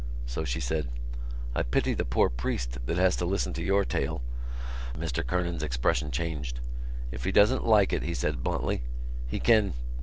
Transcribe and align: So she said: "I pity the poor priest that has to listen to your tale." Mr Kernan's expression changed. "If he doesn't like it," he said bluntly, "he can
So 0.25 0.43
she 0.43 0.59
said: 0.59 0.89
"I 1.53 1.61
pity 1.61 1.93
the 1.93 2.05
poor 2.05 2.27
priest 2.31 2.79
that 2.87 2.97
has 2.97 3.15
to 3.17 3.25
listen 3.27 3.53
to 3.53 3.63
your 3.63 3.85
tale." 3.85 4.23
Mr 4.95 5.23
Kernan's 5.23 5.61
expression 5.61 6.09
changed. 6.09 6.59
"If 7.11 7.23
he 7.23 7.31
doesn't 7.31 7.67
like 7.67 7.93
it," 7.93 8.01
he 8.01 8.15
said 8.15 8.41
bluntly, 8.41 8.81
"he 9.27 9.39
can 9.39 9.75